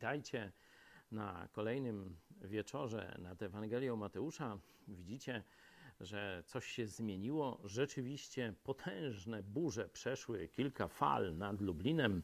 [0.00, 0.52] Witajcie
[1.12, 4.58] na kolejnym wieczorze nad Ewangelią Mateusza.
[4.88, 5.42] Widzicie,
[6.00, 7.60] że coś się zmieniło.
[7.64, 12.22] Rzeczywiście potężne burze przeszły, kilka fal nad Lublinem.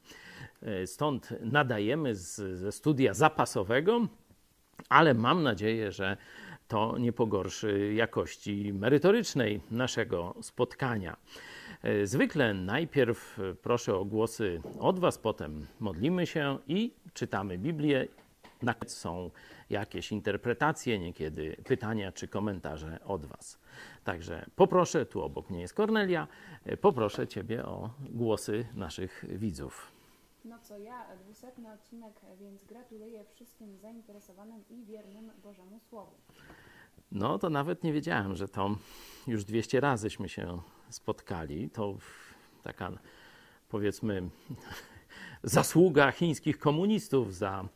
[0.63, 4.09] E, stąd nadajemy z, ze studia zapasowego,
[4.89, 6.17] ale mam nadzieję, że
[6.69, 11.17] to nie pogorszy jakości merytorycznej naszego spotkania.
[11.83, 18.09] E, zwykle najpierw proszę o głosy od Was, potem modlimy się i czytamy Biblię.
[18.63, 19.31] Na są
[19.71, 23.59] jakieś interpretacje, niekiedy pytania czy komentarze od Was.
[24.05, 26.29] Także poproszę, tu obok mnie jest Kornelia,
[26.65, 29.93] e, poproszę Ciebie o głosy naszych widzów.
[30.45, 36.13] No co ja, dwusetny odcinek, więc gratuluję wszystkim zainteresowanym i wiernym Bożemu Słowu.
[37.13, 38.77] No to nawet nie wiedziałem, że to
[39.27, 40.59] już 200 razyśmy się
[40.91, 41.71] spotkali.
[41.71, 41.97] To
[42.63, 42.93] taka
[43.69, 44.23] powiedzmy
[45.43, 47.69] zasługa chińskich komunistów za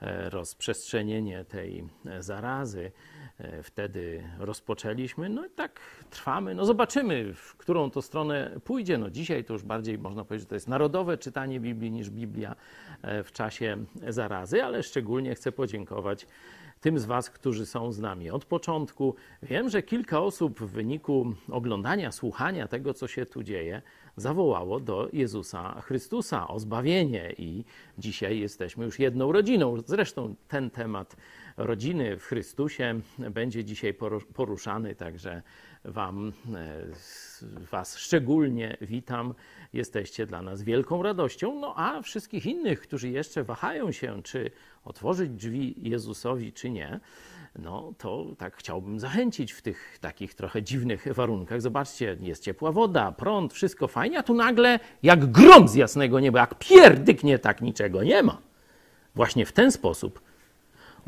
[0.00, 2.92] e, rozprzestrzenienie tej e, zarazy.
[3.38, 6.54] E, wtedy rozpoczęliśmy, no i tak trwamy.
[6.54, 8.98] No zobaczymy, w którą to stronę pójdzie.
[8.98, 12.56] No dzisiaj to już bardziej można powiedzieć, że to jest narodowe czytanie Biblii niż Biblia
[13.24, 16.26] w czasie zarazy, ale szczególnie chcę podziękować
[16.80, 19.14] tym z Was, którzy są z nami od początku.
[19.42, 23.82] Wiem, że kilka osób w wyniku oglądania, słuchania tego, co się tu dzieje,
[24.16, 27.64] zawołało do Jezusa Chrystusa o zbawienie i
[27.98, 29.76] dzisiaj jesteśmy już jedną rodziną.
[29.86, 31.16] Zresztą ten temat
[31.58, 33.94] rodziny w Chrystusie będzie dzisiaj
[34.34, 35.42] poruszany, także
[35.84, 36.86] Wam, e,
[37.70, 39.34] Was szczególnie witam.
[39.72, 41.60] Jesteście dla nas wielką radością.
[41.60, 44.50] No a wszystkich innych, którzy jeszcze wahają się, czy
[44.84, 47.00] otworzyć drzwi Jezusowi, czy nie,
[47.58, 51.62] no to tak chciałbym zachęcić w tych takich trochę dziwnych warunkach.
[51.62, 56.40] Zobaczcie, jest ciepła woda, prąd, wszystko fajnie, a tu nagle jak grom z jasnego nieba,
[56.40, 58.42] jak pierdyknie, tak niczego nie ma.
[59.14, 60.27] Właśnie w ten sposób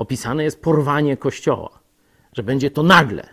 [0.01, 1.79] opisane jest porwanie Kościoła,
[2.33, 3.29] że będzie to nagle,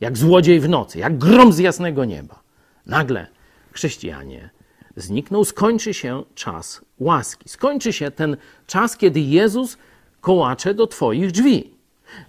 [0.00, 2.42] jak złodziej w nocy, jak grom z jasnego nieba.
[2.86, 3.26] Nagle
[3.72, 4.50] chrześcijanie
[4.96, 7.48] znikną, skończy się czas łaski.
[7.48, 8.36] Skończy się ten
[8.66, 9.78] czas, kiedy Jezus
[10.20, 11.74] kołacze do Twoich drzwi.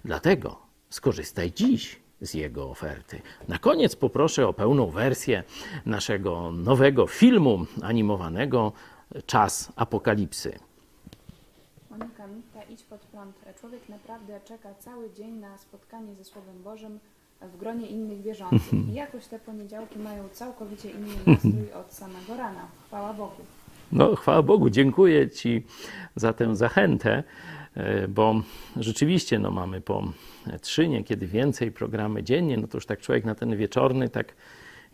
[0.04, 0.58] Dlatego
[0.90, 3.22] skorzystaj dziś z jego oferty.
[3.48, 5.42] Na koniec poproszę o pełną wersję
[5.86, 8.72] naszego nowego filmu animowanego
[9.26, 10.58] Czas Apokalipsy.
[11.98, 13.36] Monika Mitta, idź pod prąd.
[13.60, 16.98] Człowiek naprawdę czeka cały dzień na spotkanie ze Słowem Bożym
[17.42, 18.88] w gronie innych wierzących.
[18.88, 22.66] I jakoś te poniedziałki mają całkowicie inny nastrój od samego rana.
[22.86, 23.42] Chwała Bogu.
[23.92, 25.62] No, chwała Bogu, dziękuję Ci
[26.16, 27.22] za tę zachętę,
[27.74, 28.34] e, bo
[28.76, 30.12] rzeczywiście no, mamy po
[30.60, 34.34] trzy, niekiedy więcej programy dziennie, no to już tak człowiek na ten wieczorny tak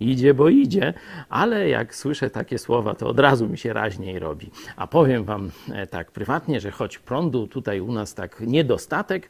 [0.00, 0.94] idzie, bo idzie,
[1.28, 4.50] ale jak słyszę takie słowa, to od razu mi się raźniej robi.
[4.76, 9.28] A powiem Wam e, tak prywatnie, że choć prądu tutaj u nas tak niedostatek,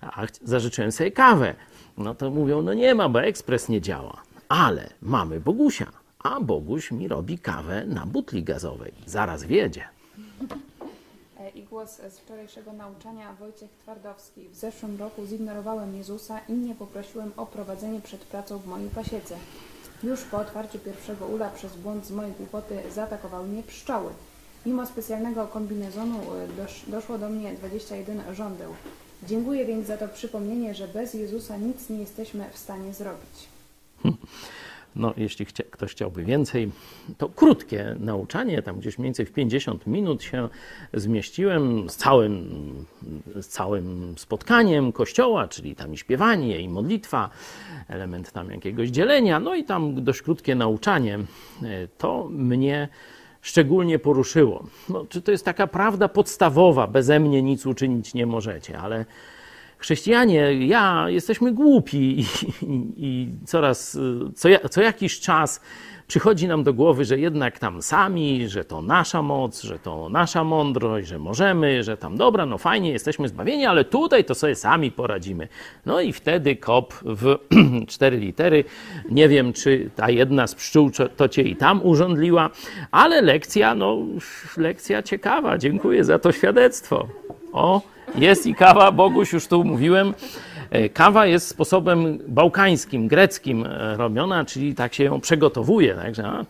[0.00, 1.54] a zażyczyłem sobie kawę,
[1.98, 4.22] no to mówią, no nie ma, bo ekspres nie działa.
[4.48, 5.86] Ale mamy Bogusia,
[6.22, 8.92] a Boguś mi robi kawę na butli gazowej.
[9.06, 9.84] Zaraz wiedzie.
[11.40, 14.48] E, I głos z wczorajszego nauczania Wojciech Twardowski.
[14.48, 19.36] W zeszłym roku zignorowałem Jezusa i nie poprosiłem o prowadzenie przed pracą w mojej pasiece.
[20.02, 24.12] Już po otwarciu pierwszego ula przez błąd z mojej głupoty zaatakowały mnie pszczoły.
[24.66, 26.18] Mimo specjalnego kombinezonu
[26.88, 28.74] e, doszło do mnie 21 żądeł.
[29.22, 33.48] Dziękuję więc za to przypomnienie, że bez Jezusa nic nie jesteśmy w stanie zrobić.
[34.96, 36.70] No, jeśli chcia, ktoś chciałby więcej,
[37.18, 40.48] to krótkie nauczanie, tam gdzieś mniej więcej w 50 minut się
[40.94, 42.84] zmieściłem z całym,
[43.40, 47.30] z całym spotkaniem kościoła, czyli tam i śpiewanie, i modlitwa,
[47.88, 51.18] element tam jakiegoś dzielenia, no i tam dość krótkie nauczanie.
[51.98, 52.88] To mnie
[53.42, 54.64] szczególnie poruszyło.
[54.88, 59.04] No, czy to jest taka prawda podstawowa, beze mnie nic uczynić nie możecie, ale
[59.82, 62.24] chrześcijanie, ja, jesteśmy głupi i,
[62.62, 63.98] i, i coraz,
[64.34, 65.60] co, co jakiś czas
[66.06, 70.44] przychodzi nam do głowy, że jednak tam sami, że to nasza moc, że to nasza
[70.44, 74.90] mądrość, że możemy, że tam dobra, no fajnie, jesteśmy zbawieni, ale tutaj to sobie sami
[74.90, 75.48] poradzimy.
[75.86, 77.38] No i wtedy kop w
[77.92, 78.64] cztery litery.
[79.10, 82.50] Nie wiem, czy ta jedna z pszczół to cię i tam urządliła,
[82.90, 83.98] ale lekcja, no
[84.56, 85.58] lekcja ciekawa.
[85.58, 87.08] Dziękuję za to świadectwo.
[87.52, 87.82] O,
[88.14, 90.14] jest i kawa, Boguś, już tu mówiłem.
[90.70, 95.94] E, kawa jest sposobem bałkańskim, greckim e, robiona, czyli tak się ją przygotowuje.
[95.94, 96.44] Także a,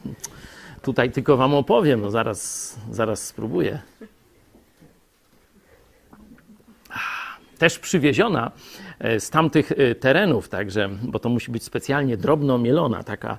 [0.82, 3.78] tutaj tylko wam opowiem, no zaraz, zaraz spróbuję.
[7.58, 8.50] Też przywieziona
[9.18, 13.38] z tamtych e, terenów, także, bo to musi być specjalnie drobno mielona, taka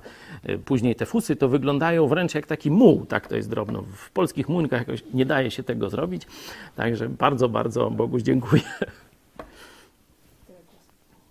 [0.64, 3.82] później te fusy to wyglądają wręcz jak taki muł, tak to jest drobno.
[3.96, 6.22] W polskich młynkach jakoś nie daje się tego zrobić,
[6.76, 8.62] także bardzo, bardzo Boguś dziękuję.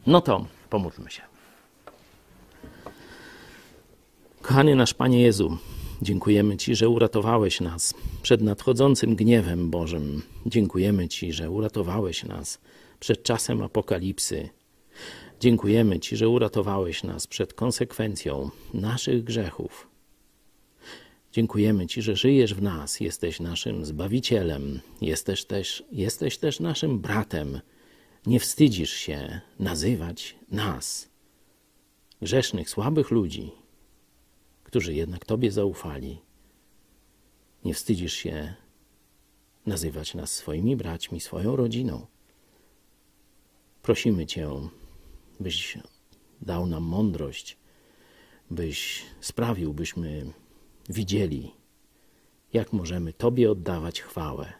[0.07, 1.21] No to pomódlmy się.
[4.41, 5.57] Kochany nasz Panie Jezu,
[6.01, 10.21] dziękujemy Ci, że uratowałeś nas przed nadchodzącym gniewem Bożym.
[10.45, 12.59] Dziękujemy Ci, że uratowałeś nas
[13.03, 14.50] przed czasem apokalipsy.
[15.39, 19.88] Dziękujemy Ci, że uratowałeś nas przed konsekwencją naszych grzechów.
[21.31, 27.59] Dziękujemy Ci, że żyjesz w nas, jesteś naszym Zbawicielem, jesteś też, jesteś też naszym bratem.
[28.25, 31.09] Nie wstydzisz się nazywać nas,
[32.21, 33.51] grzesznych, słabych ludzi,
[34.63, 36.19] którzy jednak Tobie zaufali.
[37.65, 38.53] Nie wstydzisz się
[39.65, 42.12] nazywać nas swoimi braćmi, swoją rodziną.
[43.83, 44.50] Prosimy Cię,
[45.39, 45.77] byś
[46.41, 47.57] dał nam mądrość,
[48.51, 50.33] byś sprawił, byśmy
[50.89, 51.51] widzieli,
[52.53, 54.53] jak możemy Tobie oddawać chwałę.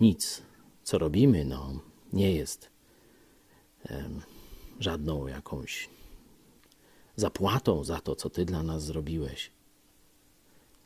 [0.00, 0.42] Nic,
[0.82, 1.80] co robimy, no,
[2.12, 2.70] nie jest
[3.90, 4.22] um,
[4.80, 5.88] żadną jakąś
[7.16, 9.50] zapłatą za to, co Ty dla nas zrobiłeś.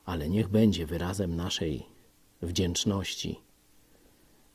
[0.04, 1.86] Ale niech będzie wyrazem naszej
[2.42, 3.40] wdzięczności,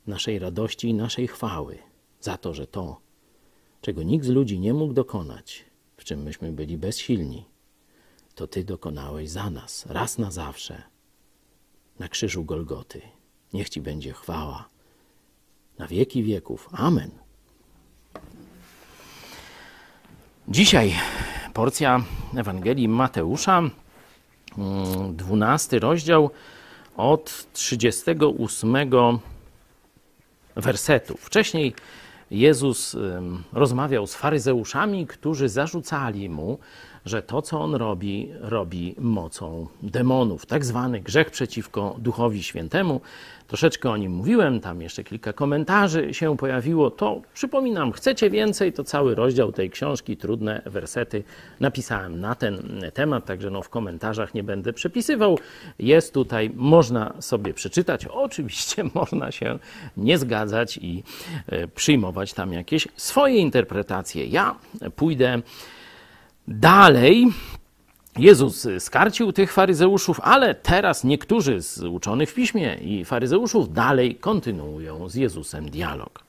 [0.07, 1.77] naszej radości i naszej chwały
[2.21, 3.01] za to, że to,
[3.81, 5.65] czego nikt z ludzi nie mógł dokonać,
[5.97, 7.45] w czym myśmy byli bezsilni,
[8.35, 10.83] to Ty dokonałeś za nas, raz na zawsze,
[11.99, 13.01] na krzyżu Golgoty.
[13.53, 14.69] Niech Ci będzie chwała
[15.77, 16.69] na wieki wieków.
[16.71, 17.11] Amen.
[20.47, 20.93] Dzisiaj
[21.53, 22.03] porcja
[22.37, 23.61] Ewangelii Mateusza,
[25.13, 26.29] 12 mm, rozdział
[26.97, 28.75] od 38
[30.55, 31.17] wersetu.
[31.19, 31.73] Wcześniej
[32.31, 32.95] Jezus
[33.53, 36.59] rozmawiał z faryzeuszami, którzy zarzucali mu,
[37.05, 40.45] że to, co on robi, robi mocą demonów.
[40.45, 43.01] Tak zwany grzech przeciwko Duchowi Świętemu.
[43.47, 46.91] Troszeczkę o nim mówiłem, tam jeszcze kilka komentarzy się pojawiło.
[46.91, 51.23] To przypominam, chcecie więcej, to cały rozdział tej książki, trudne wersety,
[51.59, 55.39] napisałem na ten temat, także no w komentarzach nie będę przepisywał.
[55.79, 58.05] Jest tutaj, można sobie przeczytać.
[58.25, 59.59] Oczywiście można się
[59.97, 61.03] nie zgadzać i
[61.47, 64.25] e, przyjmować tam jakieś swoje interpretacje.
[64.25, 64.55] Ja
[64.95, 65.41] pójdę
[66.47, 67.27] Dalej
[68.17, 75.09] Jezus skarcił tych faryzeuszów, ale teraz niektórzy z uczonych w piśmie i faryzeuszów dalej kontynuują
[75.09, 76.23] z Jezusem dialog.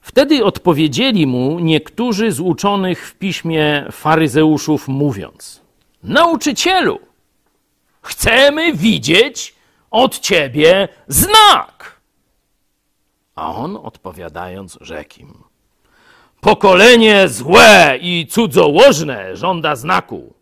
[0.00, 5.60] Wtedy odpowiedzieli mu niektórzy z uczonych w piśmie faryzeuszów, mówiąc:
[6.02, 7.00] Nauczycielu,
[8.02, 9.54] chcemy widzieć
[9.90, 12.00] od ciebie znak.
[13.34, 15.49] A on odpowiadając, rzekł im:
[16.40, 20.34] Pokolenie złe i cudzołożne żąda znaku,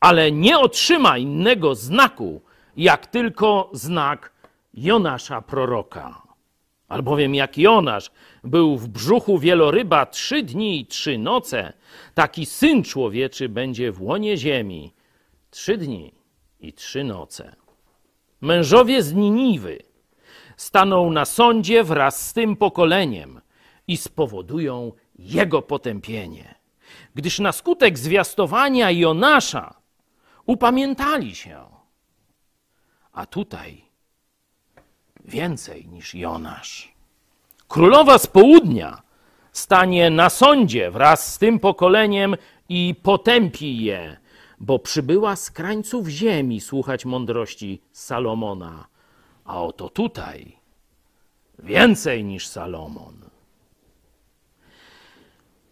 [0.00, 2.42] ale nie otrzyma innego znaku,
[2.76, 4.32] jak tylko znak
[4.74, 6.22] Jonasza proroka.
[6.88, 8.10] Albowiem jak Jonasz
[8.44, 11.72] był w brzuchu wieloryba trzy dni i trzy noce,
[12.14, 14.94] taki syn człowieczy będzie w łonie ziemi
[15.50, 16.14] trzy dni
[16.60, 17.56] i trzy noce.
[18.40, 19.78] Mężowie z Niniwy
[20.56, 23.40] staną na sądzie wraz z tym pokoleniem
[23.88, 26.54] i spowodują jego potępienie.
[27.14, 29.74] Gdyż na skutek zwiastowania Jonasza
[30.46, 31.64] upamiętali się.
[33.12, 33.84] A tutaj
[35.24, 36.92] więcej niż Jonasz.
[37.68, 39.02] Królowa z południa
[39.52, 42.36] stanie na sądzie wraz z tym pokoleniem
[42.68, 44.16] i potępi je,
[44.60, 48.86] bo przybyła z krańców ziemi słuchać mądrości Salomona.
[49.44, 50.58] A oto tutaj
[51.58, 53.27] więcej niż Salomon.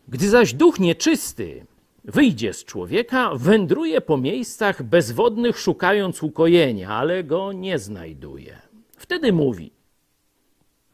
[0.09, 1.67] Gdy zaś duch nieczysty
[2.05, 8.59] wyjdzie z człowieka, wędruje po miejscach bezwodnych, szukając ukojenia, ale go nie znajduje.
[8.97, 9.73] Wtedy mówi: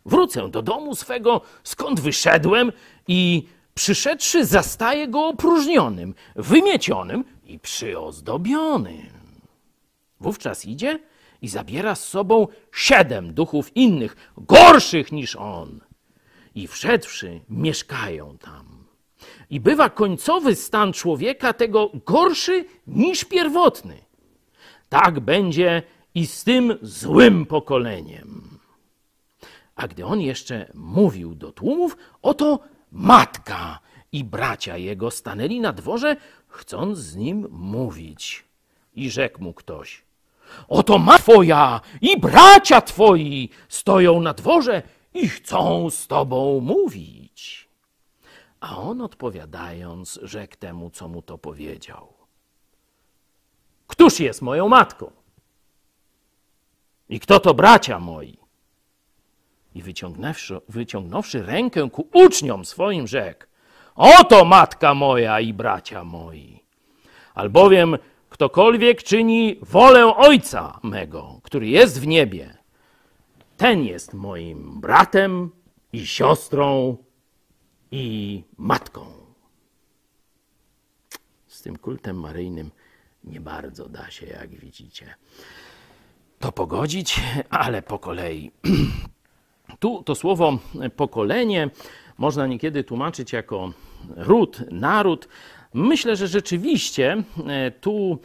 [0.07, 2.73] Wrócę do domu swego, skąd wyszedłem,
[3.09, 9.12] i przyszedłszy, zastaje go opróżnionym, wymiecionym i przyozdobionym.
[10.21, 10.99] Wówczas idzie
[11.42, 15.81] i zabiera z sobą siedem duchów innych, gorszych niż on,
[16.54, 18.72] i wszedłszy, mieszkają tam.
[19.52, 23.99] I bywa końcowy stan człowieka tego gorszy niż pierwotny.
[24.88, 25.82] Tak będzie
[26.14, 28.59] i z tym złym pokoleniem.
[29.76, 32.61] A gdy on jeszcze mówił do tłumów, oto
[32.92, 33.78] matka
[34.12, 36.16] i bracia jego stanęli na dworze,
[36.49, 38.44] chcąc z nim mówić.
[38.94, 40.02] I rzekł mu ktoś:
[40.68, 44.82] Oto ma twoja i bracia twoi stoją na dworze
[45.14, 47.22] i chcą z tobą mówić.
[48.62, 52.12] A on odpowiadając, rzekł temu, co mu to powiedział.
[53.87, 55.11] Któż jest moją matką?
[57.09, 58.38] I kto to bracia moi?
[59.75, 63.47] I wyciągnąwszy, wyciągnąwszy rękę ku uczniom swoim, rzekł:
[63.95, 66.62] Oto matka moja i bracia moi.
[67.35, 72.57] Albowiem ktokolwiek czyni wolę Ojca mego, który jest w niebie,
[73.57, 75.50] ten jest moim bratem
[75.92, 76.97] i siostrą
[77.92, 79.06] i matką.
[81.46, 82.70] Z tym kultem maryjnym
[83.25, 85.14] nie bardzo da się, jak widzicie,
[86.38, 87.20] to pogodzić,
[87.50, 88.50] ale po kolei.
[89.78, 90.58] Tu to słowo
[90.96, 91.70] pokolenie
[92.18, 93.72] można niekiedy tłumaczyć jako
[94.16, 95.28] ród, naród.
[95.75, 98.18] Myślę, że rzeczywiście e, tu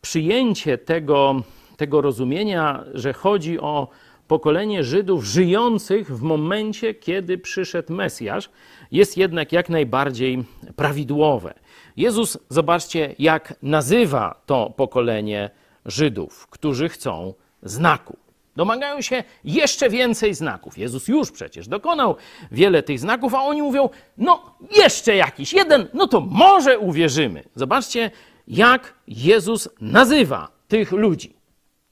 [0.00, 1.42] przyjęcie tego,
[1.76, 3.88] tego rozumienia, że chodzi o
[4.28, 8.50] pokolenie Żydów żyjących w momencie, kiedy przyszedł Mesjasz,
[8.90, 10.44] jest jednak jak najbardziej
[10.76, 11.54] prawidłowe.
[11.96, 15.50] Jezus, zobaczcie, jak nazywa to pokolenie
[15.86, 18.16] Żydów, którzy chcą znaku.
[18.56, 20.78] Domagają się jeszcze więcej znaków.
[20.78, 22.16] Jezus już przecież dokonał
[22.52, 27.44] wiele tych znaków, a oni mówią: No, jeszcze jakiś, jeden, no to może uwierzymy.
[27.54, 28.10] Zobaczcie,
[28.48, 31.36] jak Jezus nazywa tych ludzi.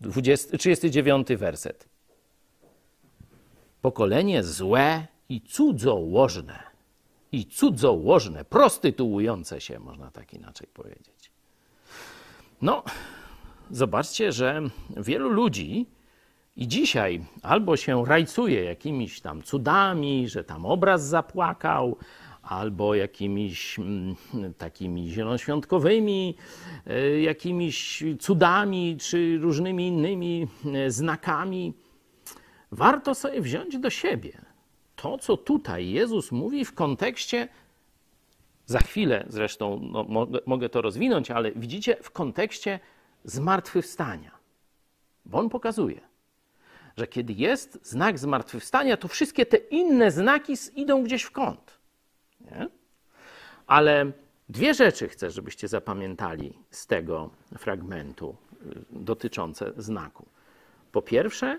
[0.00, 1.95] 20, 39 werset.
[3.86, 6.62] Pokolenie złe i cudzołożne.
[7.32, 11.30] I cudzołożne, prostytuujące się, można tak inaczej powiedzieć.
[12.62, 12.82] No,
[13.70, 14.62] zobaczcie, że
[14.96, 15.86] wielu ludzi
[16.56, 21.96] i dzisiaj albo się rajcuje jakimiś tam cudami, że tam obraz zapłakał,
[22.42, 24.14] albo jakimiś mm,
[24.58, 26.34] takimi zielonoświątkowymi,
[26.86, 31.85] e, jakimiś cudami, czy różnymi innymi e, znakami.
[32.76, 34.32] Warto sobie wziąć do siebie
[34.96, 37.48] to, co tutaj Jezus mówi w kontekście,
[38.66, 42.80] za chwilę zresztą no, mogę, to rozwinąć, ale widzicie, w kontekście
[43.24, 44.30] zmartwychwstania.
[45.24, 46.00] Bo on pokazuje,
[46.96, 51.78] że kiedy jest znak zmartwychwstania, to wszystkie te inne znaki idą gdzieś w kąt.
[52.40, 52.68] Nie?
[53.66, 54.12] Ale
[54.48, 60.26] dwie rzeczy chcę, żebyście zapamiętali z tego fragmentu y, dotyczące znaku.
[60.92, 61.58] Po pierwsze,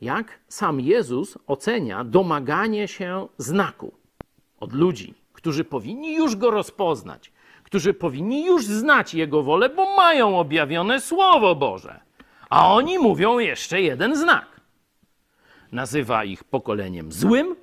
[0.00, 3.94] jak sam Jezus ocenia domaganie się znaku
[4.60, 10.38] od ludzi, którzy powinni już go rozpoznać, którzy powinni już znać Jego wolę, bo mają
[10.38, 12.00] objawione Słowo Boże.
[12.50, 14.60] A oni mówią jeszcze jeden znak.
[15.72, 17.56] Nazywa ich pokoleniem złym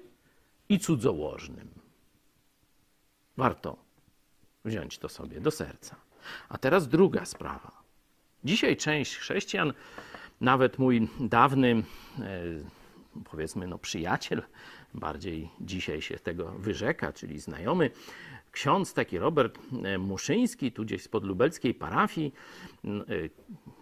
[0.70, 1.68] i cudzołożnym.
[3.38, 3.78] Warto
[4.66, 5.96] wziąć to sobie do serca.
[6.50, 7.72] A teraz druga sprawa.
[8.44, 9.74] Dzisiaj część chrześcijan
[10.44, 11.84] nawet mój dawny,
[12.20, 12.24] e,
[13.24, 14.42] powiedzmy, no, przyjaciel,
[14.94, 17.90] bardziej dzisiaj się tego wyrzeka, czyli znajomy,
[18.54, 22.34] ksiądz taki Robert e, Muszyński, tu gdzieś z podlubelskiej parafii,
[22.86, 22.90] e,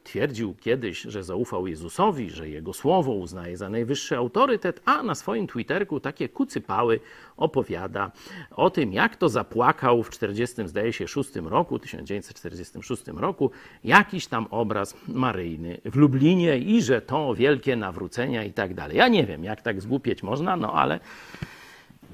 [0.04, 5.48] twierdził kiedyś, że zaufał Jezusowi, że jego słowo uznaje za najwyższy autorytet, a na swoim
[5.48, 7.00] Twitterku takie kucypały
[7.38, 8.12] opowiada
[8.52, 13.52] o tym, jak to zapłakał w 40, zdaje się, 6 roku, 1946 roku,
[13.84, 18.98] jakiś tam obraz maryjny w Lublinie i że to wielkie nawrócenia i tak dalej.
[18.98, 21.00] Ja nie wiem, jak tak zgłupieć można, no ale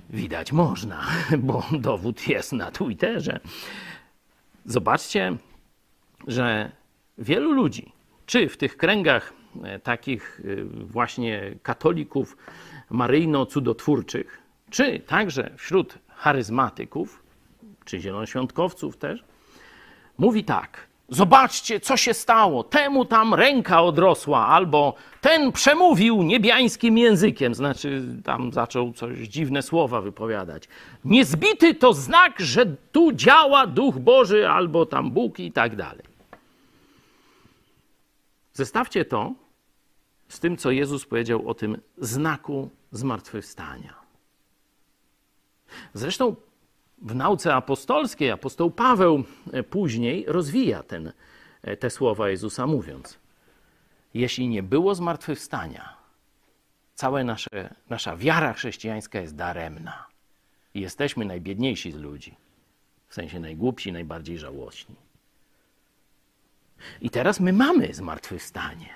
[0.09, 1.01] widać można,
[1.37, 3.39] bo dowód jest na Twitterze.
[4.65, 5.37] Zobaczcie,
[6.27, 6.71] że
[7.17, 7.91] wielu ludzi,
[8.25, 12.37] czy w tych kręgach e, takich e, właśnie katolików
[12.89, 17.23] maryjno-cudotwórczych, czy także wśród charyzmatyków,
[17.85, 19.23] czy zielonoświątkowców też,
[20.17, 20.86] mówi tak.
[21.09, 22.63] Zobaczcie, co się stało.
[22.63, 30.01] Temu tam ręka odrosła, albo ten przemówił niebiańskim językiem, znaczy tam zaczął coś dziwne słowa
[30.01, 30.67] wypowiadać.
[31.05, 36.03] Niezbity to znak, że tu działa Duch Boży, albo tam Bóg i tak dalej.
[38.53, 39.33] Zestawcie to
[40.29, 43.93] z tym, co Jezus powiedział o tym znaku zmartwychwstania.
[45.93, 46.35] Zresztą
[47.01, 49.23] w nauce apostolskiej apostoł Paweł
[49.53, 51.11] e, później rozwija ten,
[51.61, 53.19] e, te słowa Jezusa, mówiąc:
[54.13, 55.97] Jeśli nie było zmartwychwstania,
[56.95, 60.07] cała nasze, nasza wiara chrześcijańska jest daremna.
[60.73, 62.35] I jesteśmy najbiedniejsi z ludzi,
[63.07, 64.95] w sensie najgłupsi, najbardziej żałośni.
[67.01, 68.89] I teraz my mamy zmartwychwstanie.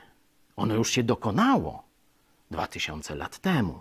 [0.55, 1.83] Ono już się dokonało
[2.51, 3.79] dwa tysiące lat temu.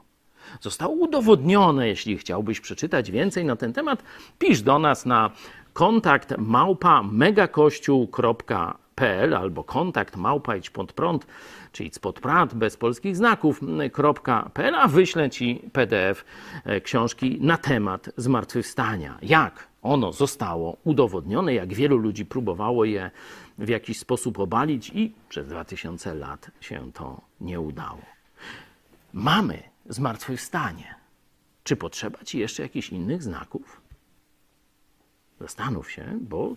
[0.60, 1.88] Zostało udowodnione.
[1.88, 4.02] Jeśli chciałbyś przeczytać więcej na ten temat,
[4.38, 5.30] pisz do nas na
[5.72, 11.26] kontakt małpa megakościół.pl albo kontakt małpa idź.prąd,
[11.72, 16.24] czy idź.prąd bez polskich znaków.pl, a wyślę Ci PDF
[16.82, 19.18] książki na temat zmartwychwstania.
[19.22, 23.10] Jak ono zostało udowodnione, jak wielu ludzi próbowało je
[23.58, 28.02] w jakiś sposób obalić i przez 2000 lat się to nie udało.
[29.12, 30.94] Mamy zmartwychwstanie.
[31.64, 33.80] Czy potrzeba Ci jeszcze jakichś innych znaków?
[35.40, 36.54] Zastanów się, bo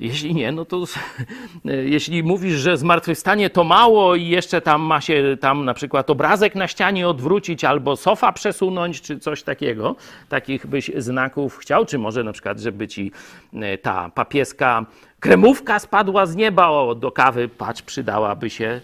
[0.00, 0.84] jeśli nie, no to
[1.64, 6.54] jeśli mówisz, że zmartwychwstanie to mało i jeszcze tam ma się tam na przykład obrazek
[6.54, 9.96] na ścianie odwrócić albo sofa przesunąć, czy coś takiego,
[10.28, 13.12] takich byś znaków chciał, czy może na przykład, żeby ci
[13.54, 14.86] e, ta papieska
[15.20, 18.80] kremówka spadła z nieba, o, do kawy, patrz, przydałaby się.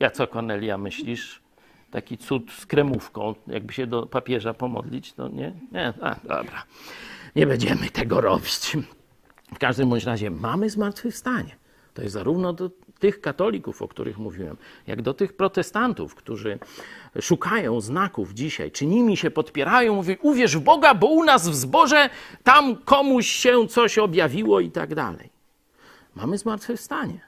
[0.00, 1.43] Ja co, Kornelia, myślisz?
[1.94, 5.52] Taki cud z kremówką, jakby się do papieża pomodlić, to nie?
[5.72, 6.64] Nie, A, dobra.
[7.36, 8.76] Nie będziemy tego robić.
[9.54, 11.56] W każdym bądź razie mamy zmartwychwstanie.
[11.94, 16.58] To jest zarówno do tych katolików, o których mówiłem, jak do tych protestantów, którzy
[17.20, 21.54] szukają znaków dzisiaj, czy nimi się podpierają, mówią, uwierz w Boga, bo u nas w
[21.54, 22.10] zborze
[22.42, 25.30] tam komuś się coś objawiło i tak dalej.
[26.14, 27.20] Mamy zmartwychwstanie.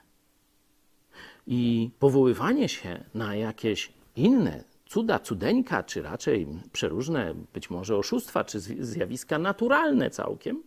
[1.46, 8.61] I powoływanie się na jakieś inne cuda, cudeńka, czy raczej przeróżne być może oszustwa, czy
[8.61, 10.62] zjawiska naturalne całkiem,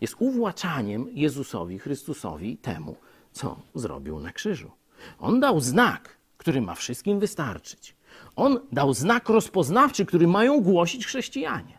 [0.00, 2.96] jest uwłaczaniem Jezusowi Chrystusowi temu,
[3.32, 4.70] co zrobił na krzyżu.
[5.18, 7.96] On dał znak, który ma wszystkim wystarczyć.
[8.36, 11.78] On dał znak rozpoznawczy, który mają głosić chrześcijanie.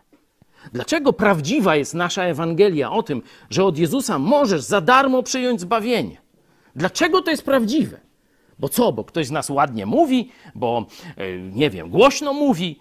[0.72, 6.20] Dlaczego prawdziwa jest nasza Ewangelia o tym, że od Jezusa możesz za darmo przyjąć zbawienie?
[6.76, 8.00] Dlaczego to jest prawdziwe?
[8.58, 8.92] Bo co?
[8.92, 10.86] Bo ktoś z nas ładnie mówi, bo
[11.16, 12.80] e, nie wiem, głośno mówi,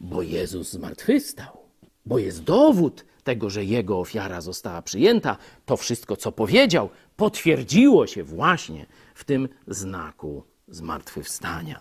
[0.00, 1.58] bo Jezus zmartwychwstał,
[2.06, 5.36] bo jest dowód tego, że jego ofiara została przyjęta.
[5.66, 11.80] To wszystko, co powiedział, potwierdziło się właśnie w tym znaku zmartwychwstania.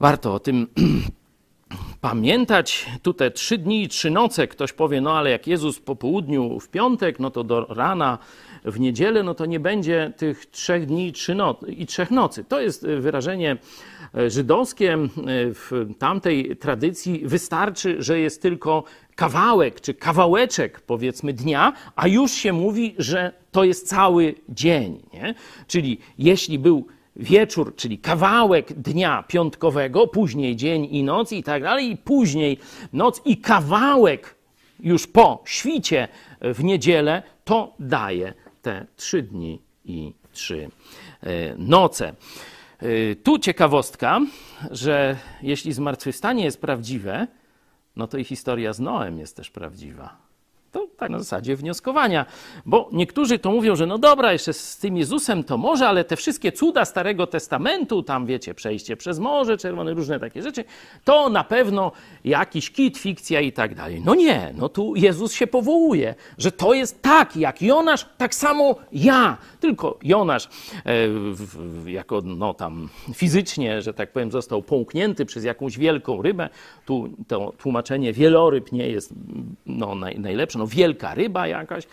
[0.00, 0.66] Warto o tym
[2.04, 2.86] pamiętać.
[3.02, 4.48] Tutaj trzy dni i trzy noce.
[4.48, 8.18] Ktoś powie, no ale jak Jezus po południu w piątek, no to do rana
[8.64, 12.44] w niedzielę, no to nie będzie tych trzech dni i, no trzech nocy.
[12.44, 13.56] To jest wyrażenie
[14.14, 14.94] e, żydowskie.
[14.94, 14.98] E,
[15.52, 22.52] w tamtej tradycji wystarczy, że jest tylko kawałek czy kawałeczek, powiedzmy, dnia, a już się
[22.52, 25.02] mówi, że to jest cały dzień.
[25.14, 25.34] Nie?
[25.66, 31.90] Czyli jeśli był wieczór, czyli kawałek dnia piątkowego, później dzień i noc i tak dalej,
[31.90, 32.58] i później
[32.92, 34.34] noc i kawałek
[34.80, 36.08] już po świcie
[36.40, 40.70] w niedzielę, to daje te trzy dni i trzy
[41.22, 42.14] e, noce.
[42.78, 44.20] E, tu ciekawostka,
[44.70, 47.26] że jeśli zmartwychwstanie jest prawdziwe,
[47.96, 50.16] no to i historia z Noem jest też prawdziwa.
[50.74, 52.26] To tak na zasadzie wnioskowania,
[52.66, 56.16] bo niektórzy to mówią, że no dobra, jeszcze z tym Jezusem to może, ale te
[56.16, 60.64] wszystkie cuda Starego Testamentu, tam wiecie, przejście przez Morze Czerwone, różne takie rzeczy,
[61.04, 61.92] to na pewno
[62.24, 64.02] jakiś kit, fikcja i tak dalej.
[64.04, 68.74] No nie, no tu Jezus się powołuje, że to jest tak, jak Jonasz, tak samo
[68.92, 69.36] ja.
[69.60, 70.48] Tylko Jonasz
[71.86, 76.48] e, jako no tam fizycznie, że tak powiem, został połknięty przez jakąś wielką rybę.
[76.86, 79.14] Tu to tłumaczenie wieloryb nie jest
[79.66, 80.58] no, naj, najlepsze.
[80.58, 81.84] No, wielka ryba jakaś,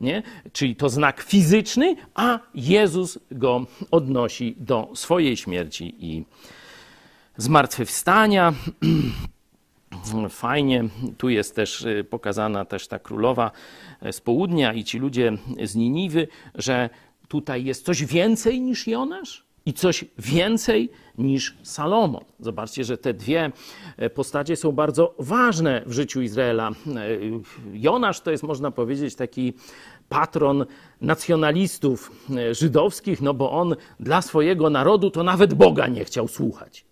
[0.00, 0.22] nie?
[0.52, 6.24] czyli to znak fizyczny, a Jezus go odnosi do swojej śmierci i
[7.36, 8.52] zmartwychwstania.
[10.30, 10.84] Fajnie,
[11.18, 13.50] tu jest też y, pokazana też ta królowa
[14.06, 15.32] y, z południa i ci ludzie
[15.64, 16.90] z Niniwy, że
[17.28, 22.24] tutaj jest coś więcej niż Jonasz i coś więcej niż Salomon.
[22.40, 23.52] Zobaczcie, że te dwie
[23.96, 26.70] e, postacie są bardzo ważne w życiu Izraela.
[26.70, 26.72] E,
[27.72, 29.52] Jonasz to jest, można powiedzieć, taki
[30.08, 30.66] patron
[31.00, 36.87] nacjonalistów e, żydowskich, no bo on dla swojego narodu to nawet Boga nie chciał słuchać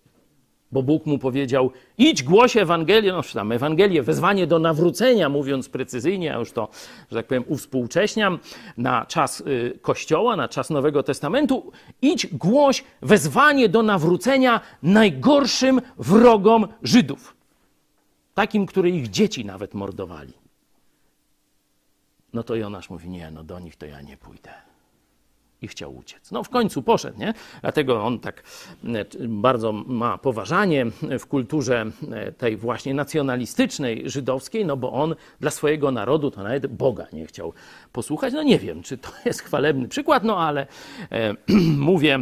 [0.71, 6.35] bo Bóg mu powiedział: idź, głoś Ewangelię, no tam Ewangelię, wezwanie do nawrócenia, mówiąc precyzyjnie,
[6.35, 6.69] a już to,
[7.11, 8.39] że tak powiem, uwspółcześniam,
[8.77, 16.67] na czas y, Kościoła, na czas Nowego Testamentu, idź, głoś wezwanie do nawrócenia najgorszym wrogom
[16.83, 17.35] Żydów.
[18.33, 20.33] Takim, który ich dzieci nawet mordowali.
[22.33, 24.67] No to Jonasz mówi: Nie, no do nich to ja nie pójdę
[25.61, 26.31] i chciał uciec.
[26.31, 27.33] No w końcu poszedł, nie?
[27.61, 28.43] Dlatego on tak
[28.85, 30.85] e, bardzo ma poważanie
[31.19, 36.67] w kulturze e, tej właśnie nacjonalistycznej, żydowskiej, no bo on dla swojego narodu to nawet
[36.67, 37.53] Boga nie chciał
[37.91, 38.33] posłuchać.
[38.33, 40.67] No nie wiem, czy to jest chwalebny przykład, no ale
[41.11, 41.35] e,
[41.91, 42.19] mówię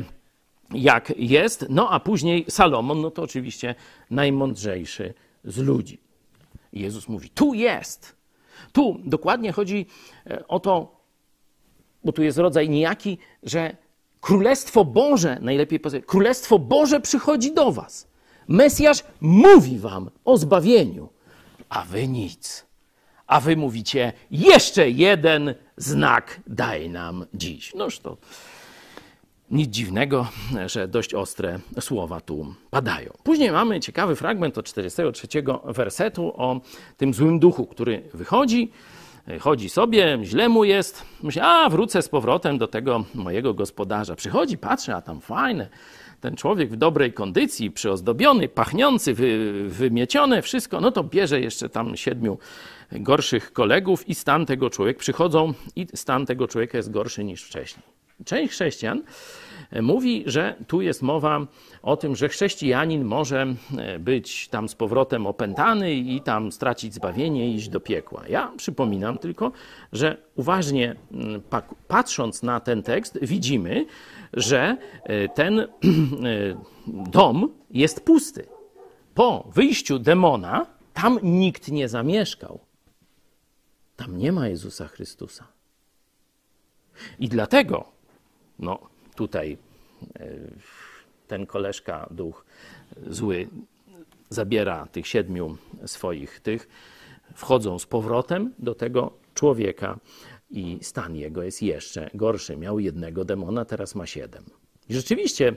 [0.73, 1.65] jak jest.
[1.69, 3.75] No a później Salomon, no to oczywiście
[4.09, 5.99] najmądrzejszy z ludzi.
[6.73, 8.15] Jezus mówi, tu jest.
[8.71, 9.85] Tu dokładnie chodzi
[10.27, 10.94] e, o to,
[12.05, 13.75] bo tu jest rodzaj niejaki, że
[14.21, 18.07] Królestwo Boże, najlepiej powiedzieć, Królestwo Boże przychodzi do was.
[18.47, 21.09] Mesjasz mówi wam o zbawieniu,
[21.69, 22.65] a wy nic.
[23.27, 27.73] A wy mówicie, jeszcze jeden znak daj nam dziś.
[27.73, 28.17] Noż to
[29.51, 30.27] nic dziwnego,
[30.65, 33.13] że dość ostre słowa tu padają.
[33.23, 35.27] Później mamy ciekawy fragment od 43
[35.65, 36.61] wersetu o
[36.97, 38.71] tym złym duchu, który wychodzi,
[39.39, 41.05] chodzi sobie, źle mu jest.
[41.23, 44.15] Myśli, a wrócę z powrotem do tego mojego gospodarza.
[44.15, 45.69] Przychodzi, patrzy, a tam fajne.
[46.21, 51.97] Ten człowiek w dobrej kondycji, przyozdobiony, pachniący, wy, wymiecione, wszystko, no to bierze jeszcze tam
[51.97, 52.37] siedmiu
[52.91, 57.85] gorszych kolegów i stan tego człowieka, przychodzą i stan tego człowieka jest gorszy niż wcześniej.
[58.25, 59.03] Część chrześcijan
[59.81, 61.47] mówi, że tu jest mowa
[61.81, 67.51] o tym, że chrześcijanin może e, być tam z powrotem opętany i tam stracić zbawienie
[67.51, 68.27] i iść do piekła.
[68.29, 69.51] Ja przypominam tylko,
[69.93, 71.41] że uważnie mm,
[71.87, 73.85] patrząc na ten tekst, widzimy,
[74.33, 75.67] że e, ten
[76.87, 78.47] dom jest pusty.
[79.13, 82.59] Po wyjściu demona tam nikt nie zamieszkał.
[83.95, 85.47] Tam nie ma Jezusa Chrystusa.
[87.19, 87.85] I dlatego
[88.59, 88.79] no
[89.15, 89.57] tutaj
[90.19, 90.29] e,
[91.27, 92.45] ten koleżka, duch
[93.07, 93.47] zły,
[94.29, 96.67] zabiera tych siedmiu swoich tych,
[97.35, 99.99] wchodzą z powrotem do tego człowieka
[100.51, 102.57] i stan jego jest jeszcze gorszy.
[102.57, 104.43] Miał jednego demona, teraz ma siedem.
[104.89, 105.53] I rzeczywiście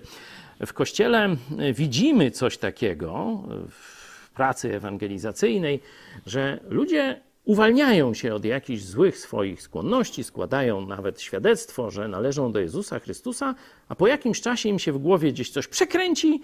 [0.66, 1.36] w kościele
[1.74, 5.80] widzimy coś takiego w pracy ewangelizacyjnej,
[6.26, 12.60] że ludzie uwalniają się od jakichś złych swoich skłonności, składają nawet świadectwo, że należą do
[12.60, 13.54] Jezusa Chrystusa,
[13.88, 16.40] a po jakimś czasie im się w głowie gdzieś coś przekręci,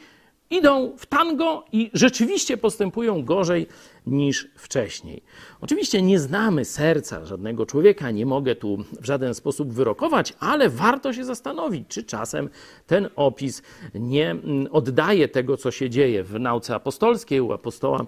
[0.51, 3.67] idą w tango i rzeczywiście postępują gorzej
[4.07, 5.23] niż wcześniej.
[5.61, 11.13] Oczywiście nie znamy serca żadnego człowieka, nie mogę tu w żaden sposób wyrokować, ale warto
[11.13, 12.49] się zastanowić, czy czasem
[12.87, 13.63] ten opis
[13.95, 18.07] nie mm, oddaje tego, co się dzieje w nauce apostolskiej u apostoła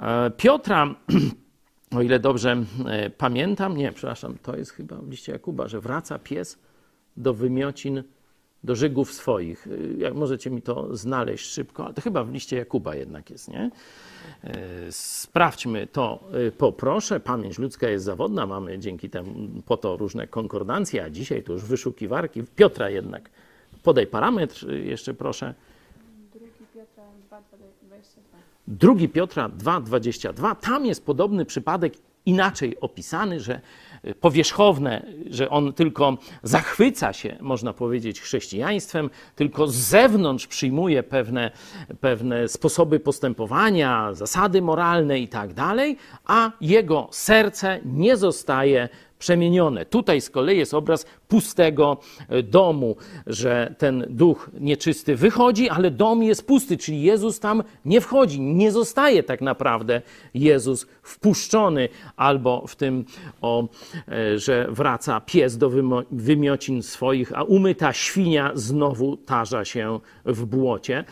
[0.00, 0.94] e, Piotra.
[1.96, 6.18] o ile dobrze e, pamiętam, nie, przepraszam, to jest chyba w liście Jakuba, że wraca
[6.18, 6.58] pies
[7.16, 8.02] do wymiocin,
[8.64, 9.66] do żygów swoich.
[9.66, 13.48] E, jak możecie mi to znaleźć szybko, ale to chyba w liście Jakuba jednak jest,
[13.48, 13.70] nie?
[14.44, 14.56] E,
[14.90, 16.24] sprawdźmy to,
[16.58, 17.20] poproszę.
[17.20, 19.34] Pamięć ludzka jest zawodna, mamy dzięki temu
[19.66, 22.42] po to różne konkordancje, a dzisiaj to już wyszukiwarki.
[22.56, 23.30] Piotra jednak.
[23.82, 25.54] Podaj parametr jeszcze proszę.
[27.82, 28.33] 2
[29.12, 31.94] Piotra 2,22, tam jest podobny przypadek
[32.26, 33.60] inaczej opisany, że
[34.02, 41.50] e, powierzchowne, że on tylko zachwyca się, można powiedzieć, chrześcijaństwem, tylko z zewnątrz przyjmuje pewne,
[42.00, 48.88] pewne sposoby postępowania, zasady moralne i tak dalej, a jego serce nie zostaje
[49.24, 49.86] przemienione.
[49.86, 51.96] Tutaj z kolei jest obraz pustego
[52.28, 58.00] e, domu, że ten duch nieczysty wychodzi, ale dom jest pusty, czyli Jezus tam nie
[58.00, 58.40] wchodzi.
[58.40, 60.02] Nie zostaje tak naprawdę
[60.34, 63.04] Jezus wpuszczony, albo w tym,
[63.42, 63.68] o,
[64.08, 65.70] e, że wraca pies do
[66.10, 71.04] wymiocin swoich, a umyta świnia znowu tarza się w błocie.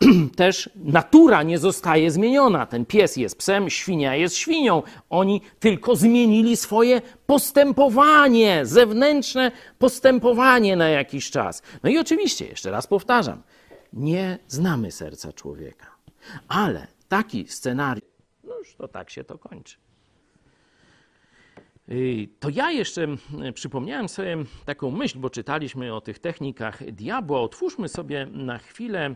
[0.36, 2.66] Też natura nie zostaje zmieniona.
[2.66, 4.82] Ten pies jest psem, świnia jest świnią.
[5.10, 11.62] Oni tylko zmienili swoje postępowanie, zewnętrzne postępowanie na jakiś czas.
[11.82, 13.42] No i oczywiście, jeszcze raz powtarzam,
[13.92, 15.86] nie znamy serca człowieka.
[16.48, 18.10] Ale taki scenariusz,
[18.44, 19.76] no już to tak się to kończy.
[22.40, 23.06] To ja jeszcze
[23.54, 27.40] przypomniałem sobie taką myśl, bo czytaliśmy o tych technikach diabła.
[27.40, 29.14] Otwórzmy sobie na chwilę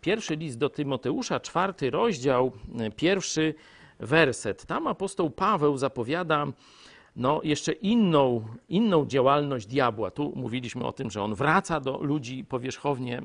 [0.00, 3.54] Pierwszy list do Tymoteusza, czwarty rozdział, e, pierwszy
[4.00, 4.66] werset.
[4.66, 6.46] Tam apostoł Paweł zapowiada
[7.16, 10.10] no, jeszcze inną, inną działalność diabła.
[10.10, 13.22] Tu mówiliśmy o tym, że on wraca do ludzi powierzchownie,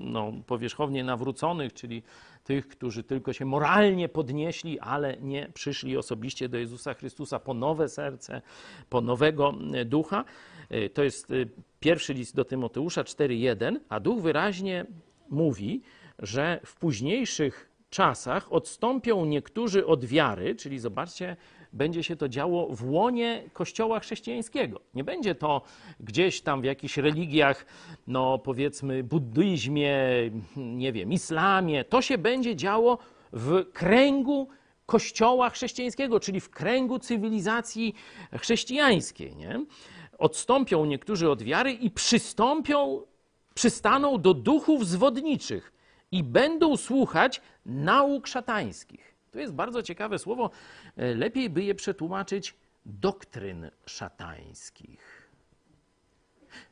[0.00, 2.02] no, powierzchownie nawróconych, czyli
[2.44, 7.88] tych, którzy tylko się moralnie podnieśli, ale nie przyszli osobiście do Jezusa Chrystusa po nowe
[7.88, 8.42] serce,
[8.90, 10.24] po nowego e, ducha.
[10.70, 11.32] E, to jest
[11.80, 14.86] pierwszy list do Tymoteusza 4:1, a duch wyraźnie
[15.30, 15.82] mówi,
[16.18, 21.36] że w późniejszych czasach odstąpią niektórzy od wiary, czyli zobaczcie,
[21.72, 24.80] będzie się to działo w łonie Kościoła chrześcijańskiego.
[24.94, 25.62] Nie będzie to
[26.00, 27.66] gdzieś tam w jakichś religiach,
[28.06, 29.98] no powiedzmy buddyzmie,
[30.56, 31.84] nie wiem, islamie.
[31.84, 32.98] To się będzie działo
[33.32, 34.48] w kręgu
[34.86, 37.94] Kościoła chrześcijańskiego, czyli w kręgu cywilizacji
[38.32, 39.36] chrześcijańskiej.
[39.36, 39.60] Nie?
[40.18, 43.02] Odstąpią niektórzy od wiary i przystąpią
[43.56, 45.72] przystaną do duchów zwodniczych
[46.12, 49.14] i będą słuchać nauk szatańskich.
[49.30, 50.50] To jest bardzo ciekawe słowo.
[50.96, 52.54] E, lepiej by je przetłumaczyć
[52.86, 55.30] doktryn szatańskich.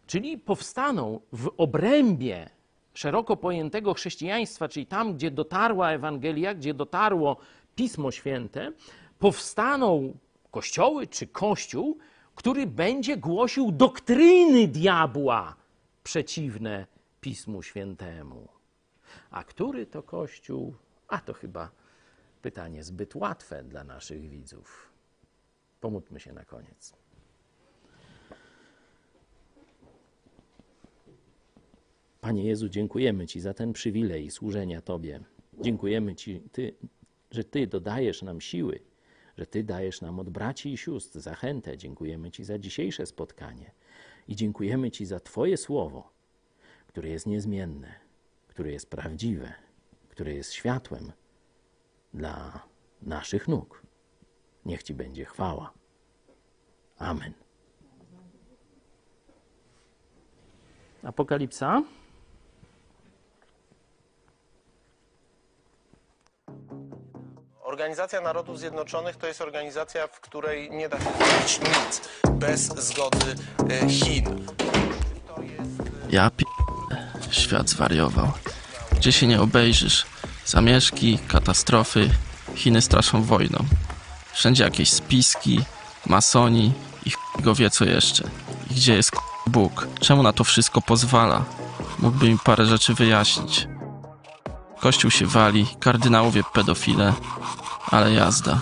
[0.06, 2.50] Czyli powstaną w obrębie
[2.94, 7.36] szeroko pojętego chrześcijaństwa, czyli tam, gdzie dotarła Ewangelia, gdzie dotarło
[7.74, 8.72] Pismo Święte,
[9.18, 10.18] powstaną
[10.50, 11.98] kościoły czy kościół,
[12.34, 15.63] który będzie głosił doktryny diabła
[16.04, 16.86] przeciwne
[17.20, 18.48] Pismu Świętemu.
[19.30, 20.74] A który to kościół?
[21.08, 21.70] A to chyba
[22.42, 24.92] pytanie zbyt łatwe dla naszych widzów.
[25.80, 26.94] Pomódlmy się na koniec.
[32.20, 35.20] Panie Jezu, dziękujemy Ci za ten przywilej służenia Tobie.
[35.60, 36.74] Dziękujemy Ci, ty,
[37.30, 38.80] że Ty dodajesz nam siły,
[39.38, 41.76] że Ty dajesz nam od braci i sióstr zachętę.
[41.78, 43.70] Dziękujemy Ci za dzisiejsze spotkanie
[44.28, 46.12] i dziękujemy Ci za Twoje słowo,
[46.86, 47.94] które jest niezmienne,
[48.48, 49.52] które jest prawdziwe,
[50.08, 51.12] które jest światłem
[52.14, 52.66] dla
[53.02, 53.82] naszych nóg.
[54.64, 55.72] Niech Ci będzie chwała.
[56.98, 57.32] Amen.
[61.02, 61.82] Apokalipsa.
[67.74, 73.34] Organizacja Narodów Zjednoczonych to jest organizacja, w której nie da się zrobić nic bez zgody
[73.70, 74.46] e, Chin.
[76.10, 76.44] Ja pi...
[77.30, 78.32] Świat zwariował.
[78.92, 80.06] Gdzie się nie obejrzysz?
[80.46, 82.10] Zamieszki, katastrofy,
[82.54, 83.58] Chiny straszą wojną.
[84.32, 85.60] Wszędzie jakieś spiski,
[86.06, 86.72] masoni
[87.06, 87.10] i
[87.42, 88.24] go wie co jeszcze.
[88.70, 89.10] I gdzie jest
[89.46, 89.88] Bóg?
[90.00, 91.44] Czemu na to wszystko pozwala?
[91.98, 93.68] Mógłby mi parę rzeczy wyjaśnić.
[94.80, 97.12] Kościół się wali, kardynałowie pedofile,
[97.94, 98.60] ale jazda.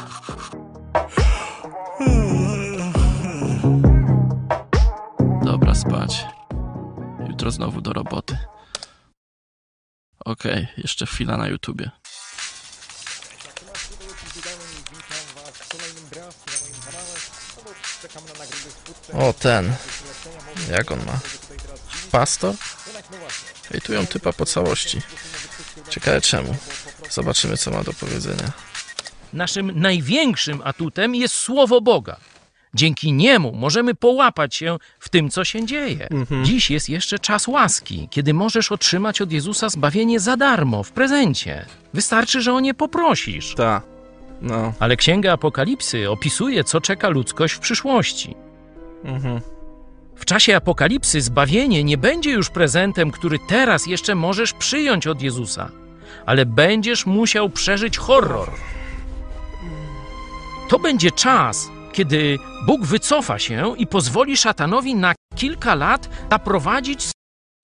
[5.45, 6.25] Dobra, spać.
[7.29, 8.39] Jutro znowu do roboty.
[10.25, 11.91] Okej, jeszcze chwila na YouTubie.
[19.13, 19.75] O, ten.
[20.71, 21.19] Jak on ma?
[22.11, 22.55] Pastor?
[23.69, 25.03] Hejtują typa po całości.
[25.89, 26.57] Ciekawe czemu.
[27.11, 28.53] Zobaczymy, co ma do powiedzenia.
[29.33, 32.17] Naszym największym atutem jest Słowo Boga.
[32.75, 36.09] Dzięki niemu możemy połapać się w tym, co się dzieje.
[36.43, 41.67] Dziś jest jeszcze czas łaski, kiedy możesz otrzymać od Jezusa zbawienie za darmo, w prezencie.
[41.95, 43.55] Wystarczy, że o nie poprosisz.
[43.55, 43.83] Ta.
[44.43, 44.73] No.
[44.81, 48.35] Ale Księga Apokalipsy opisuje, co czeka ludzkość w przyszłości.
[49.05, 49.41] Mhm.
[50.17, 55.71] W czasie apokalipsy zbawienie nie będzie już prezentem, który teraz jeszcze możesz przyjąć od Jezusa,
[56.27, 58.51] ale będziesz musiał przeżyć horror.
[60.73, 67.11] To będzie czas, kiedy Bóg wycofa się i pozwoli szatanowi na kilka lat zaprowadzić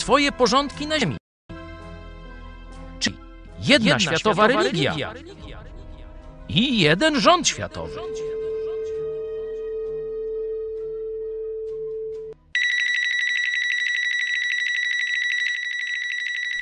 [0.00, 1.16] swoje porządki na ziemi.
[3.00, 3.16] Czyli
[3.60, 5.14] jedna, światowa, religia,
[6.48, 8.00] i jeden rząd światowy.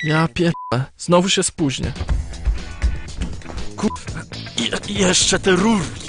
[0.03, 0.91] Ja pierdolę.
[0.97, 1.91] Znowu się spóźnię.
[3.77, 3.91] Kur...
[4.89, 6.06] Je jeszcze te rurki.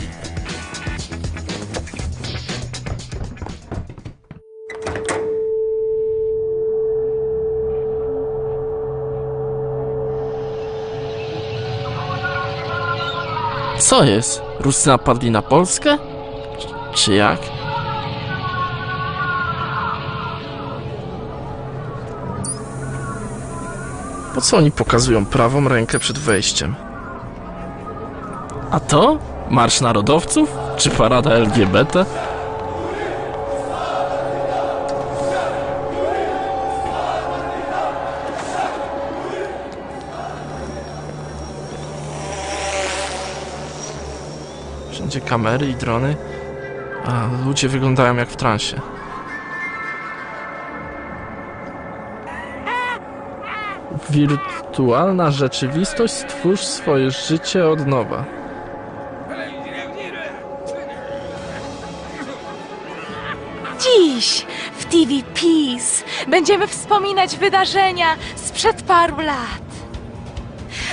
[13.88, 14.42] Co jest?
[14.61, 15.98] Ruscy napadli na Polskę?
[16.94, 17.38] Czy- jak?
[24.35, 26.74] Po co oni pokazują prawą rękę przed wejściem?
[28.70, 29.18] A to?
[29.51, 30.57] Marsz Narodowców?
[30.77, 32.05] Czy parada LGBT?
[44.99, 46.17] Wszędzie kamery i drony,
[47.05, 48.81] a ludzie wyglądają jak w transie.
[54.11, 58.25] Wirtualna rzeczywistość, stwórz swoje życie od nowa.
[63.81, 64.47] Dziś
[64.79, 69.68] w TV Peace będziemy wspominać wydarzenia sprzed paru lat.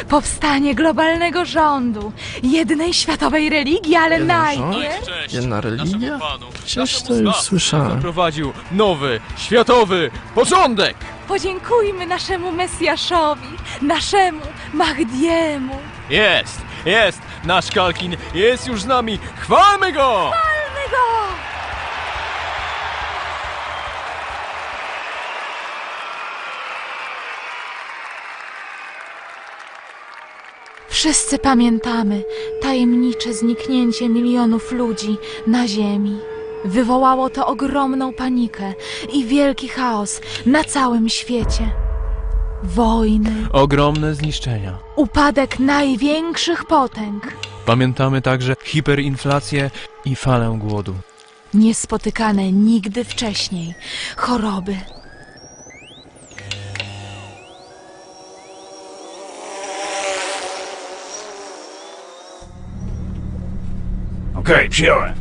[0.09, 2.11] Powstanie globalnego rządu,
[2.43, 5.05] jednej światowej religii, ale Jeden najpierw...
[5.05, 5.33] rząd?
[5.33, 6.19] Jedna religia?
[6.65, 8.01] Gdzieś to już słyszałem.
[8.01, 10.97] Prowadził nowy, światowy porządek!
[11.27, 13.47] Podziękujmy naszemu Mesjaszowi,
[13.81, 14.41] naszemu
[14.73, 15.75] Mahdiemu.
[16.09, 20.31] Jest, jest, nasz Kalkin jest już z nami, chwalmy go!
[20.31, 21.14] Chwalmy go!
[30.99, 32.23] Wszyscy pamiętamy
[32.61, 36.17] tajemnicze zniknięcie milionów ludzi na Ziemi.
[36.65, 38.73] Wywołało to ogromną panikę
[39.13, 41.71] i wielki chaos na całym świecie.
[42.63, 44.77] Wojny, Ogromne zniszczenia.
[44.95, 47.23] upadek największych potęg,
[47.65, 49.71] Pamiętamy także hiperinflację
[50.05, 50.93] i falę głodu.
[51.53, 53.73] niespotykane nigdy wcześniej
[54.17, 54.77] choroby.
[64.45, 65.13] Okej, przyjąłem.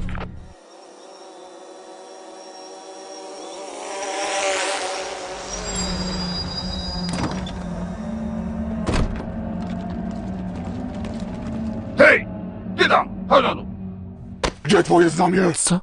[11.98, 12.26] Hej!
[12.78, 13.26] Ty tam!
[13.28, 13.66] Chodź na dół!
[14.64, 15.52] Gdzie twoje znamie?
[15.52, 15.80] Co?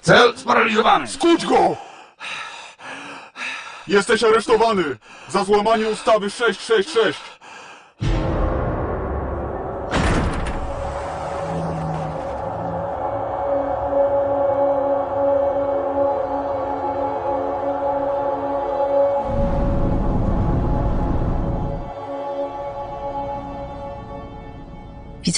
[0.00, 1.06] Cel sparaliżowany!
[1.06, 1.76] Skuć go!
[3.88, 4.84] Jesteś aresztowany
[5.28, 7.20] za złamanie ustawy 666.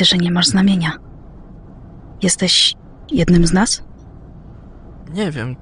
[0.00, 0.92] Widzę, że nie masz znamienia.
[2.22, 2.74] Jesteś
[3.10, 3.82] jednym z nas?
[5.14, 5.56] Nie wiem.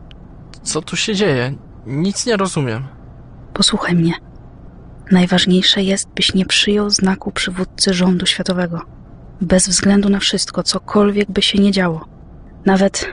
[0.62, 1.54] Co tu się dzieje?
[1.86, 2.86] Nic nie rozumiem.
[3.54, 4.12] Posłuchaj mnie.
[5.10, 8.80] Najważniejsze jest, byś nie przyjął znaku przywódcy rządu światowego.
[9.40, 12.04] Bez względu na wszystko, cokolwiek by się nie działo.
[12.66, 13.06] Nawet.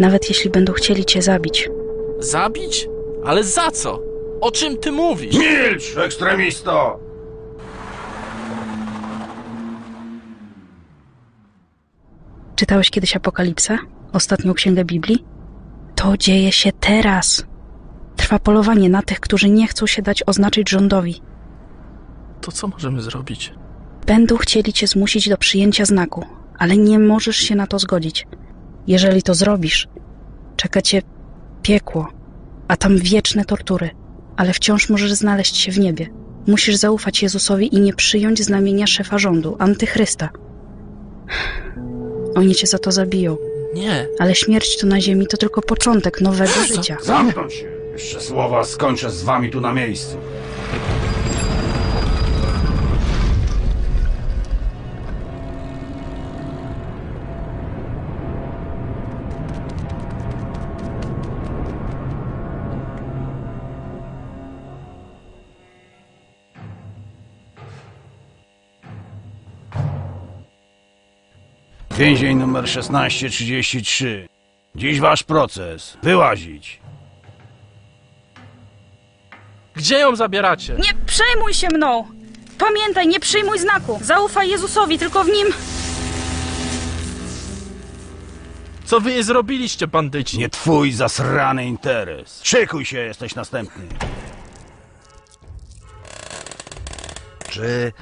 [0.00, 1.68] Nawet jeśli będą chcieli cię zabić.
[2.18, 2.88] Zabić?
[3.24, 4.00] Ale za co?
[4.40, 5.38] O czym ty mówisz?
[5.38, 7.05] Milcz, ekstremisto!
[12.56, 13.78] Czytałeś kiedyś Apokalipsę?
[14.12, 15.24] Ostatnią księgę Biblii?
[15.94, 17.46] To dzieje się teraz.
[18.16, 21.20] Trwa polowanie na tych, którzy nie chcą się dać oznaczyć rządowi.
[22.40, 23.54] To co możemy zrobić?
[24.06, 26.24] Będą chcieli cię zmusić do przyjęcia znaku,
[26.58, 28.26] ale nie możesz się na to zgodzić.
[28.86, 29.88] Jeżeli to zrobisz,
[30.56, 31.02] czeka cię
[31.62, 32.08] piekło,
[32.68, 33.90] a tam wieczne tortury,
[34.36, 36.06] ale wciąż możesz znaleźć się w niebie.
[36.46, 40.28] Musisz zaufać Jezusowi i nie przyjąć znamienia szefa rządu, antychrysta.
[42.36, 43.38] Oni cię za to zabiją,
[43.74, 44.08] Nie.
[44.18, 46.98] ale śmierć tu na ziemi to tylko początek nowego życia.
[47.02, 47.72] Zamknąć się!
[47.92, 50.16] Jeszcze słowa skończę z wami tu na miejscu.
[71.96, 74.28] Więzień numer 1633.
[74.74, 75.96] Dziś wasz proces.
[76.02, 76.80] Wyłazić.
[79.74, 80.74] Gdzie ją zabieracie?
[80.74, 82.04] Nie przejmuj się mną!
[82.58, 83.98] Pamiętaj, nie przyjmuj znaku!
[84.02, 85.48] Zaufaj Jezusowi, tylko w nim...
[88.84, 90.38] Co wy jej zrobiliście, bandyci?
[90.38, 92.40] Nie twój zasrany interes.
[92.44, 93.84] Szykuj się, jesteś następny.
[97.48, 97.92] Czy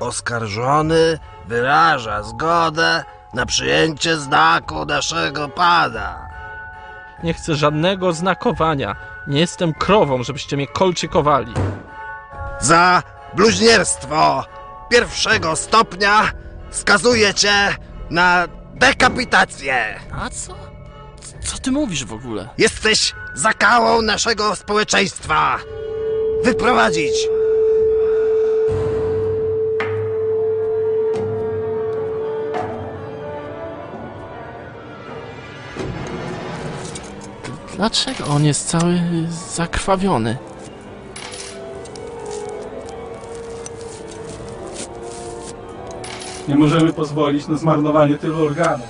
[0.00, 3.04] oskarżony wyraża zgodę
[3.34, 6.28] na przyjęcie znaku naszego Pana?
[7.22, 8.96] Nie chcę żadnego znakowania.
[9.26, 11.54] Nie jestem krową, żebyście mnie kolczykowali.
[12.60, 13.02] Za
[13.34, 14.44] bluźnierstwo
[14.90, 16.30] pierwszego stopnia
[16.70, 17.76] skazuję cię
[18.10, 18.44] na
[18.74, 20.00] dekapitację.
[20.12, 20.54] A co?
[21.44, 22.48] Co ty mówisz w ogóle?
[22.58, 25.58] Jesteś zakałą naszego społeczeństwa.
[26.44, 27.14] Wyprowadzić.
[37.84, 39.00] Dlaczego on jest cały
[39.54, 40.36] zakrwawiony?
[46.48, 48.86] Nie możemy pozwolić na zmarnowanie tylu organów.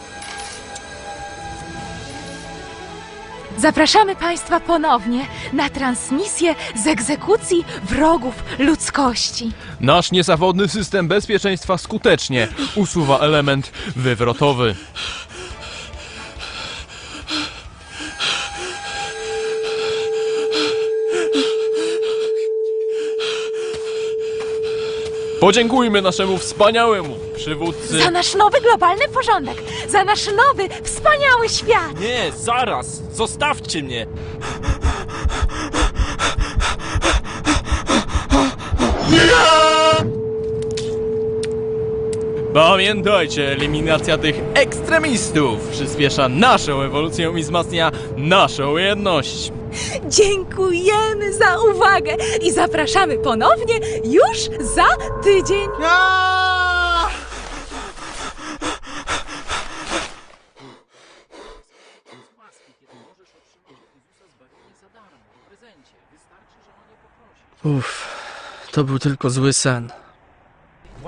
[3.59, 9.53] Zapraszamy Państwa ponownie na transmisję z egzekucji wrogów ludzkości.
[9.81, 14.75] Nasz niezawodny system bezpieczeństwa skutecznie usuwa element wywrotowy.
[25.45, 27.99] Podziękujmy naszemu wspaniałemu przywódcy.
[27.99, 32.01] Za nasz nowy globalny porządek, za nasz nowy, wspaniały świat.
[32.01, 33.03] Nie, zaraz!
[33.13, 34.07] Zostawcie mnie!
[42.55, 49.53] Pamiętajcie, eliminacja tych ekstremistów przyspiesza naszą ewolucję i wzmacnia naszą jedność.
[50.15, 54.87] Dziękujemy za uwagę i zapraszamy ponownie już za
[55.23, 55.69] tydzień.
[67.65, 68.09] Uff,
[68.73, 70.04] to był tylko zły sen.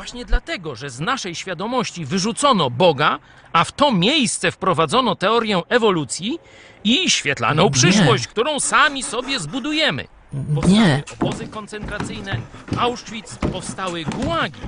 [0.07, 3.19] Właśnie dlatego, że z naszej świadomości wyrzucono Boga,
[3.53, 6.39] a w to miejsce wprowadzono teorię ewolucji
[6.85, 7.71] i świetlaną Nie.
[7.71, 10.09] przyszłość, którą sami sobie zbudujemy.
[10.55, 11.03] Powstały Nie.
[11.21, 12.41] obozy koncentracyjne,
[12.79, 14.61] Auschwitz, powstały gułagi.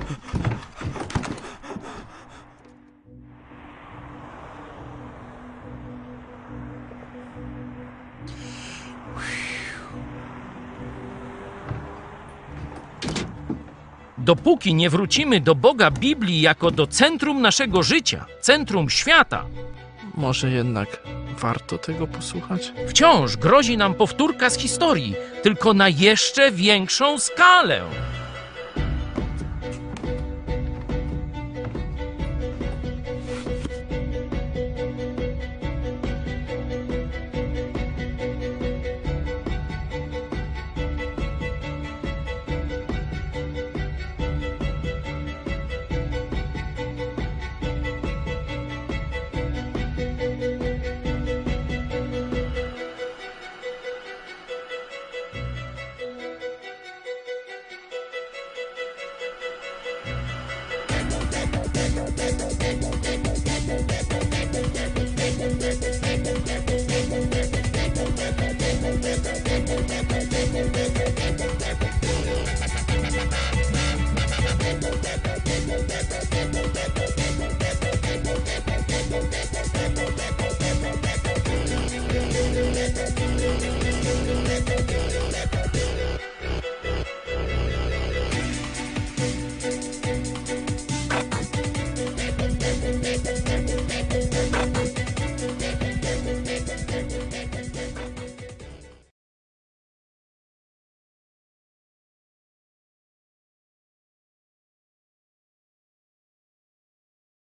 [14.29, 19.45] Dopóki nie wrócimy do Boga Biblii jako do centrum naszego życia, centrum świata,
[20.15, 21.03] Może jednak
[21.39, 22.73] warto tego posłuchać?
[22.87, 27.81] wciąż grozi nam powtórka z historii, tylko na jeszcze większą skalę.